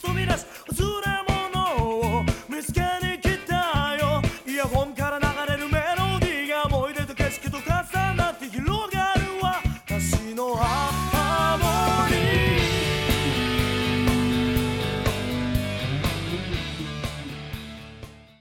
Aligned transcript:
sumiras, 0.00 0.46
sumiras. 0.74 0.89